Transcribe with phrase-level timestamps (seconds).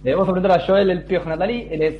[0.00, 1.96] A preguntar a Joel El Piojo Natalí, él es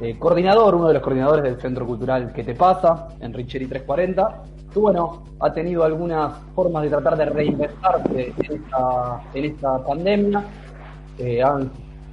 [0.00, 3.08] eh, coordinador, uno de los coordinadores del Centro Cultural ¿Qué te pasa?
[3.20, 4.42] en Richeri 340.
[4.72, 8.32] Tú, bueno, ha tenido algunas formas de tratar de reinventarse
[9.34, 10.42] en esta, pandemia.
[11.18, 11.70] Eh, han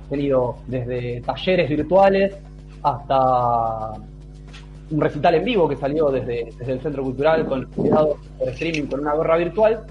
[0.09, 2.37] tenido desde talleres virtuales
[2.83, 3.93] hasta
[4.91, 8.87] un recital en vivo que salió desde, desde el Centro Cultural con cuidado por streaming
[8.87, 9.85] con una gorra virtual.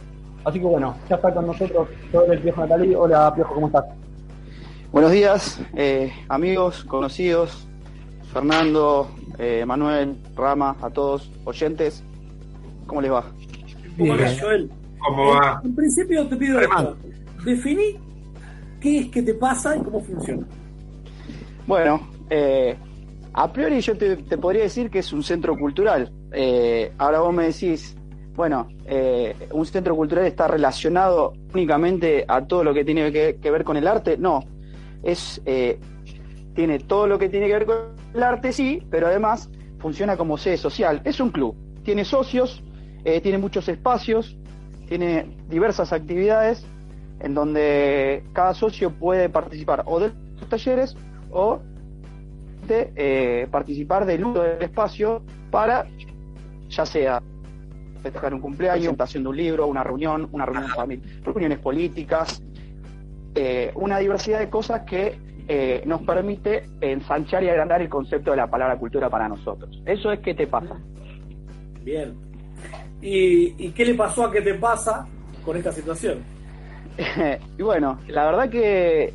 [0.45, 2.95] Así que bueno, ya está con nosotros todo el Piojo Natalí.
[2.95, 4.00] Hola Piojo, ¿cómo estás?
[4.93, 7.69] Buenos días, eh, amigos, conocidos,
[8.33, 9.09] Fernando,
[9.39, 12.03] eh, Manuel, Rama, a todos, oyentes.
[12.87, 13.25] ¿Cómo les va?
[13.97, 14.71] ¿Cómo va, Joel?
[14.99, 15.61] ¿Cómo va?
[15.65, 16.97] En principio te pido esto.
[17.45, 17.99] Definí
[18.81, 20.47] qué es que te pasa y cómo funciona.
[21.67, 22.77] Bueno, eh,
[23.33, 26.13] a priori yo te, podría decir que es un centro cultural.
[26.33, 27.97] Eh, ahora vos me decís,
[28.35, 33.63] bueno, eh, un centro cultural está relacionado únicamente a todo lo que tiene que, ver
[33.63, 34.17] con el arte.
[34.17, 34.45] No,
[35.03, 35.43] es
[36.55, 37.77] tiene todo lo que tiene que ver con
[38.13, 41.01] el arte, sí, pero además funciona como sede social.
[41.05, 42.63] Es un club, tiene socios,
[43.05, 44.37] tiene muchos espacios,
[44.89, 46.67] tiene diversas actividades
[47.21, 50.97] en donde cada socio puede participar o de los talleres
[51.31, 51.61] o
[52.69, 55.87] eh, participar del uso del espacio para,
[56.69, 57.23] ya sea
[58.01, 62.43] festejar un cumpleaños, presentación de un libro, una reunión, una reunión familiar, reuniones políticas,
[63.35, 68.37] eh, una diversidad de cosas que eh, nos permite ensanchar y agrandar el concepto de
[68.37, 69.83] la palabra cultura para nosotros.
[69.85, 70.77] Eso es qué te pasa.
[71.83, 72.15] Bien.
[73.03, 75.07] ¿Y, qué le pasó a qué te pasa
[75.45, 76.19] con esta situación?
[77.59, 79.15] y bueno, la verdad que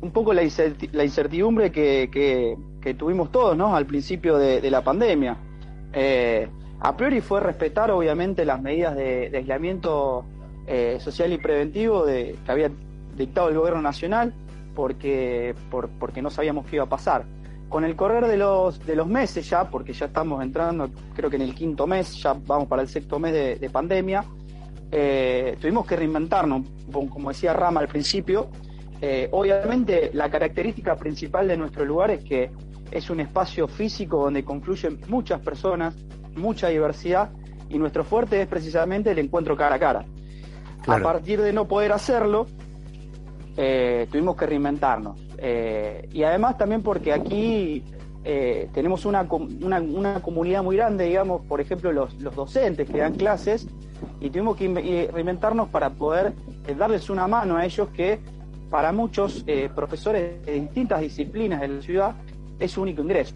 [0.00, 3.74] un poco la, incertidumbre que, que tuvimos todos ¿no?
[3.74, 5.36] al principio de, la pandemia.
[5.92, 6.48] Eh,
[6.80, 10.24] a priori fue respetar obviamente las medidas de, aislamiento
[10.66, 12.70] eh, social y preventivo de, que había
[13.18, 14.32] dictado el gobierno nacional
[14.74, 15.54] porque,
[15.98, 17.24] porque no sabíamos qué iba a pasar.
[17.68, 21.36] Con el correr de los, de los meses ya, porque ya estamos entrando, creo que
[21.36, 24.24] en el quinto mes, ya vamos para el sexto mes de, pandemia,
[24.90, 28.48] eh, tuvimos que reinventarnos, como decía Rama al principio.
[29.32, 32.50] obviamente la característica principal de nuestro lugar es que
[32.90, 35.94] es un espacio físico donde confluyen muchas personas,
[36.36, 37.30] mucha diversidad,
[37.68, 40.04] y nuestro fuerte es precisamente el encuentro cara a cara.
[40.86, 42.46] A partir de no poder hacerlo,
[43.60, 45.20] eh, tuvimos que reinventarnos.
[45.36, 47.82] Eh, y además también porque aquí
[48.22, 53.14] eh, tenemos una, una, comunidad muy grande, digamos, por ejemplo, los, los docentes que dan
[53.14, 53.66] clases,
[54.20, 56.34] y tuvimos que reinventarnos para poder
[56.78, 58.20] darles una mano a ellos que
[58.70, 59.44] para muchos
[59.74, 62.14] profesores de distintas disciplinas de la ciudad
[62.60, 63.34] es su único ingreso.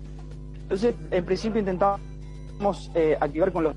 [0.60, 3.74] Entonces, en principio intentamos activar con los...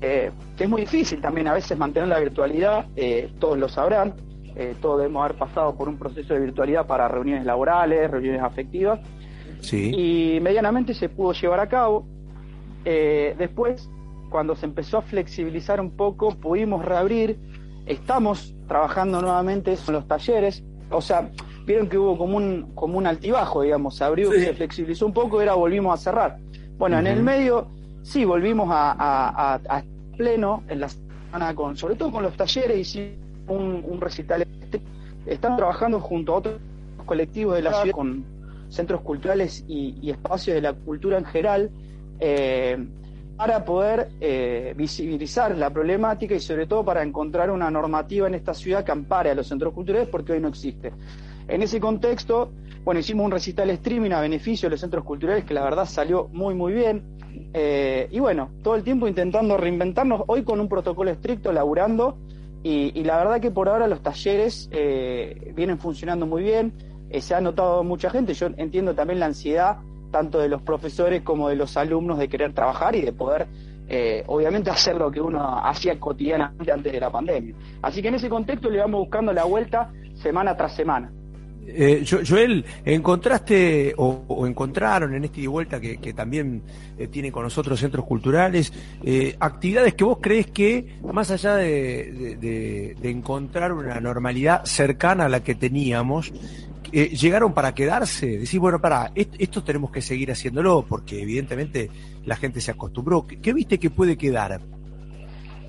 [0.00, 2.86] Que es muy difícil también a veces mantener la virtualidad,
[3.38, 4.14] todos lo sabrán,
[4.80, 9.00] todos debemos haber pasado por un proceso de virtualidad para reuniones laborales, reuniones afectivas,
[9.60, 9.92] sí.
[9.94, 12.06] y medianamente se pudo llevar a cabo.
[12.84, 13.88] después,
[14.30, 17.38] cuando se empezó a flexibilizar un poco, pudimos reabrir,
[17.86, 21.30] estamos trabajando nuevamente con los talleres, o sea,
[21.66, 25.36] vieron que hubo como un, como un altibajo, digamos, se abrió, se flexibilizó un poco,
[25.36, 26.38] y ahora volvimos a cerrar.
[26.78, 27.68] Bueno, en el medio
[28.02, 29.82] sí volvimos a, a,
[30.16, 34.46] pleno en la semana, con, sobre todo con los talleres, hicimos un, recital.
[35.26, 36.60] Están trabajando junto a otros
[37.06, 38.24] colectivos de la ciudad con
[38.68, 41.70] centros culturales y, espacios de la cultura en general.
[42.20, 42.78] Eh,
[43.36, 48.54] para poder eh, visibilizar la problemática y sobre todo para encontrar una normativa en esta
[48.54, 50.92] ciudad que ampare a los centros culturales porque hoy no existe.
[51.48, 52.52] En ese contexto,
[52.84, 56.28] bueno, hicimos un recital streaming a beneficio de los centros culturales que la verdad salió
[56.32, 57.02] muy muy bien.
[57.52, 62.18] Eh, y bueno, todo el tiempo intentando reinventarnos, hoy con un protocolo estricto, laburando,
[62.64, 66.72] y, la verdad que por ahora los talleres eh, vienen funcionando muy bien,
[67.20, 69.76] se ha notado mucha gente, yo entiendo también la ansiedad
[70.14, 73.48] tanto de los profesores como de los alumnos de querer trabajar y de poder,
[73.88, 77.56] eh, obviamente, hacer lo que uno hacía cotidianamente antes de la pandemia.
[77.82, 81.10] Así que en ese contexto le vamos buscando la vuelta semana tras semana.
[81.66, 86.62] Eh, Joel, ¿encontraste o, encontraron en este de vuelta que, también
[86.98, 88.72] eh, tiene con nosotros centros culturales
[89.02, 95.42] eh, actividades que vos crees que, más allá de, encontrar una normalidad cercana a la
[95.42, 96.32] que teníamos,
[96.92, 101.90] eh, llegaron para quedarse, decir, bueno, para, esto, tenemos que seguir haciéndolo porque evidentemente
[102.24, 103.26] la gente se acostumbró.
[103.26, 104.60] ¿Qué, viste que puede quedar?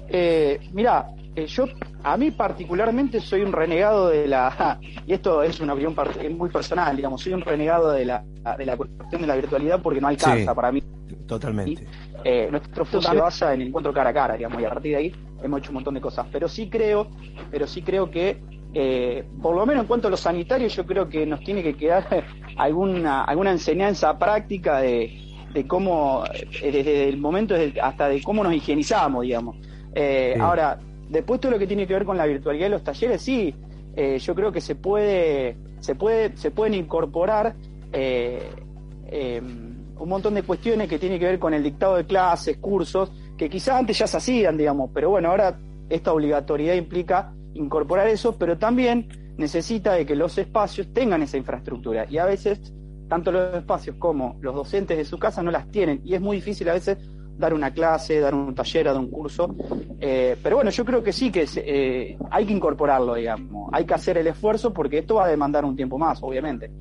[0.07, 1.65] Eh, mira, eh, yo
[2.03, 5.95] a mí particularmente soy un renegado de la, y esto es una opinión
[6.37, 8.23] muy personal, digamos, soy un renegado de la,
[8.57, 10.81] de la cuestión de la virtualidad porque no alcanza para mí.
[11.27, 11.85] Totalmente.
[12.23, 14.91] Eh, nuestro futuro se basa en el encuentro cara a cara, digamos, y a partir
[14.91, 16.25] de ahí hemos hecho un montón de cosas.
[16.31, 17.07] Pero sí creo,
[17.51, 18.41] pero sí creo que
[18.73, 21.75] eh, por lo menos en cuanto a lo sanitario, yo creo que nos tiene que
[21.75, 22.25] quedar
[22.57, 25.17] alguna, alguna enseñanza práctica de,
[25.53, 29.55] de cómo, eh, desde el momento hasta de cómo nos higienizamos, digamos.
[29.95, 30.77] Eh, ahora,
[31.09, 33.55] después todo lo que tiene que ver con la virtualidad de los talleres, sí,
[33.95, 37.55] eh, yo creo que se puede, se puede, se pueden incorporar
[37.91, 43.11] em, un montón de cuestiones que tienen que ver con el dictado de clases, cursos,
[43.37, 45.57] que quizás antes ya se hacían, digamos, pero bueno, ahora
[45.89, 49.07] esta obligatoriedad implica incorporar eso, pero también
[49.37, 52.05] necesita de que los espacios tengan esa infraestructura.
[52.09, 52.73] Y a veces
[53.07, 56.37] tanto los espacios como los docentes de su casa no las tienen y es muy
[56.37, 56.97] difícil a veces
[57.37, 59.55] dar una clase, dar un taller, dar un curso.
[59.99, 63.69] Eh, pero bueno, yo creo que sí que eh, hay que incorporarlo, digamos.
[63.73, 66.71] Hay que hacer el esfuerzo porque esto va a demandar un tiempo más, obviamente.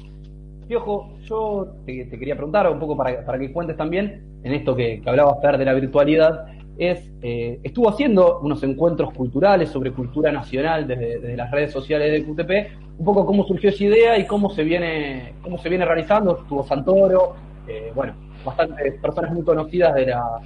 [0.66, 5.00] Piojo, yo te, quería preguntar un poco para, para que cuentes también en esto que,
[5.02, 6.46] que hablabas, Fer, de la virtualidad
[6.76, 12.24] es, eh, estuvo haciendo unos encuentros culturales sobre cultura nacional desde, las redes sociales de
[12.24, 16.38] QTP, un poco cómo surgió esa idea y cómo se viene, cómo se viene realizando,
[16.40, 17.34] estuvo Santoro,
[17.68, 18.14] eh, bueno,
[18.44, 20.40] bastantes personas muy conocidas de la,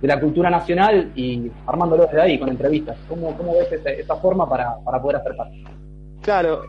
[0.00, 2.96] de la cultura nacional y armándolo desde ahí con entrevistas.
[3.08, 5.48] ¿Cómo, cómo ves esa, forma para, para poder acercar?
[6.22, 6.62] Claro,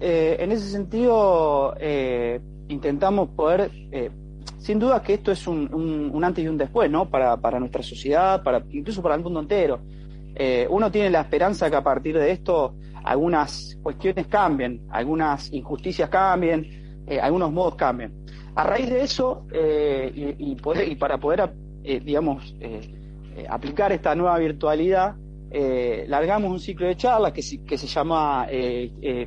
[0.00, 1.74] eh, en ese sentido
[2.68, 3.70] intentamos poder
[4.64, 7.10] sin duda que esto es un, antes y un después, ¿no?
[7.10, 9.80] Para, nuestra sociedad, para, incluso para el mundo entero.
[10.34, 12.74] Eh, uno tiene la esperanza que a partir de esto
[13.04, 18.23] algunas cuestiones cambien, algunas injusticias cambien, eh, algunos modos cambien.
[18.56, 21.52] A raíz de eso, eh, y, y, para poder,
[21.82, 22.54] digamos,
[23.48, 25.16] aplicar esta nueva virtualidad,
[26.06, 28.46] largamos un ciclo de charlas que, se llama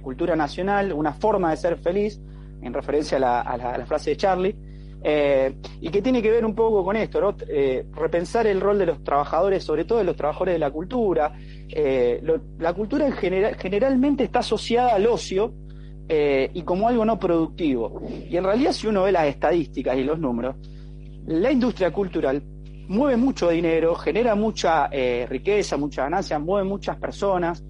[0.02, 2.22] Cultura Nacional, una forma de ser feliz,
[2.62, 4.56] en referencia a la frase de Charlie,
[5.04, 7.36] eh, y que tiene que ver un poco con esto.
[7.48, 11.34] Eh, repensar el rol de los trabajadores, sobre todo de los trabajadores de la cultura.
[11.70, 12.22] Eh,
[12.60, 15.54] la cultura en general, generalmente está asociada al ocio
[16.10, 18.02] y como algo no productivo.
[18.30, 20.56] Y en realidad si uno ve las estadísticas y los números,
[21.26, 22.42] la industria cultural
[22.88, 24.88] mueve mucho dinero, genera mucha
[25.28, 27.64] riqueza, mucha ganancia, mueve muchas personas,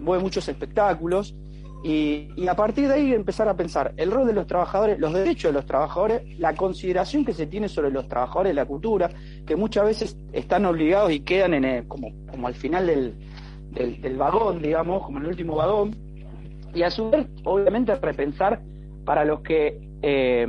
[0.00, 1.34] mueve muchos espectáculos
[1.82, 5.50] y, a partir de ahí empezar a pensar el rol de los trabajadores, los derechos
[5.50, 9.10] de los trabajadores, la consideración que se tiene sobre los trabajadores de la cultura,
[9.46, 13.14] que muchas veces están obligados y quedan en como, como al final del,
[13.70, 15.94] del, vagón, digamos, como en el último vagón,
[16.78, 18.60] y a su vez, obviamente, repensar
[19.04, 20.46] para los que eh,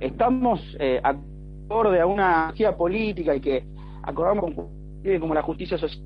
[0.00, 3.64] estamos eh, acorde a una energía política y que
[4.02, 4.82] acordamos con
[5.18, 6.04] como la justicia social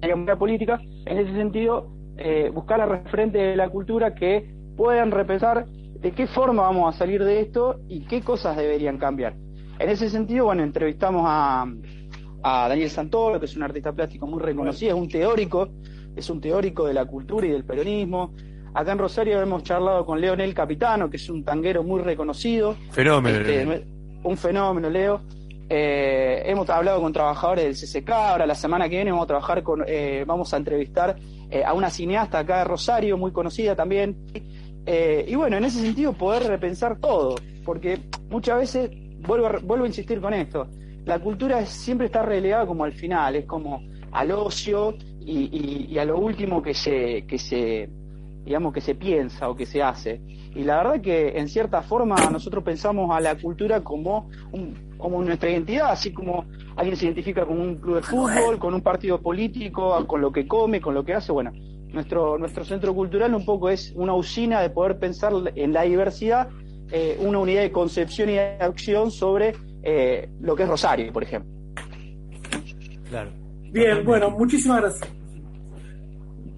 [0.00, 5.10] y la política, en ese sentido, eh, buscar a referentes de la cultura que puedan
[5.10, 9.34] repensar de qué forma vamos a salir de esto y qué cosas deberían cambiar.
[9.80, 11.66] En ese sentido, bueno, entrevistamos a,
[12.42, 15.68] a Daniel Santoro, que es un artista plástico muy reconocido, es un teórico,
[16.14, 18.32] es un teórico de la cultura y del peronismo.
[18.78, 22.76] Acá en Rosario hemos charlado con Leonel Capitano, que es un tanguero muy reconocido.
[22.92, 23.40] Fenómeno.
[23.40, 23.84] Este,
[24.22, 25.20] un fenómeno, Leo.
[25.68, 29.64] Eh, hemos hablado con trabajadores del CCK, ahora la semana que viene vamos a trabajar
[29.64, 31.16] con, eh, vamos a entrevistar
[31.50, 34.16] eh, a una cineasta acá de Rosario, muy conocida también.
[35.26, 37.34] y bueno, en ese sentido poder repensar todo,
[37.64, 37.98] porque
[38.30, 38.90] muchas veces,
[39.26, 40.68] vuelvo a, vuelvo a insistir con esto,
[41.04, 43.82] la cultura siempre está relegada como al final, es como
[44.12, 47.90] al ocio y, y a lo último que se, que se,
[48.48, 50.22] digamos, que se piensa o que se hace.
[50.54, 54.30] Y la verdad que en cierta forma nosotros pensamos a la cultura como,
[54.96, 58.80] como nuestra identidad, así como alguien se identifica con un club de fútbol, con un
[58.80, 61.30] partido político, con lo que come, con lo que hace.
[61.30, 61.52] Bueno,
[61.92, 66.48] nuestro, nuestro centro cultural un poco es una usina de poder pensar en la diversidad,
[66.90, 71.22] eh, una unidad de concepción y de acción sobre eh, lo que es Rosario, por
[71.22, 71.52] ejemplo.
[73.10, 73.30] Claro.
[73.70, 75.17] Bien, bueno, muchísimas gracias.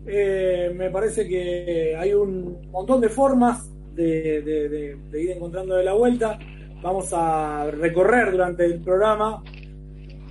[0.06, 6.38] Eh, me parece que hay un montón de formas de, ir encontrando de la vuelta.
[6.82, 9.42] Vamos a recorrer durante el programa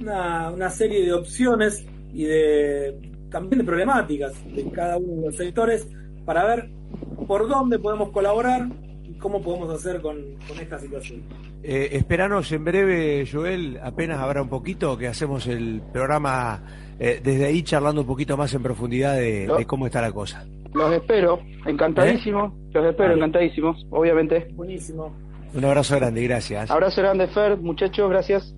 [0.01, 2.97] una, serie de opciones y de
[3.29, 5.87] también de problemáticas de cada uno de los sectores
[6.25, 6.69] para ver
[7.27, 8.67] por dónde podemos colaborar
[9.19, 10.17] cómo podemos hacer con,
[10.59, 11.21] esta situación.
[11.63, 16.63] Eh, esperanos en breve, Joel, apenas habrá un poquito que hacemos el programa
[16.99, 20.45] eh, desde ahí charlando un poquito más en profundidad de cómo está la cosa.
[20.73, 22.45] Los espero, encantadísimo.
[22.45, 22.71] ¿Eh?
[22.73, 24.47] Los espero, encantadísimos, obviamente.
[24.53, 25.15] Buenísimo.
[25.53, 26.69] Un abrazo grande, gracias.
[26.69, 28.55] Abrazo grande, Fer, muchachos, gracias.